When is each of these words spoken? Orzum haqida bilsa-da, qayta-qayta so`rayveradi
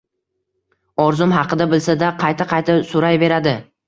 Orzum 1.03 1.35
haqida 1.35 1.67
bilsa-da, 1.73 2.09
qayta-qayta 2.23 2.79
so`rayveradi 2.93 3.55